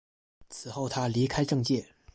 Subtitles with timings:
[0.49, 1.87] 此后他离开政界。